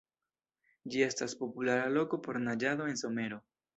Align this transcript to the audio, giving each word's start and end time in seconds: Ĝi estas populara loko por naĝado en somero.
Ĝi 0.95 1.03
estas 1.07 1.37
populara 1.41 1.85
loko 1.99 2.21
por 2.25 2.41
naĝado 2.47 2.89
en 2.93 2.99
somero. 3.03 3.39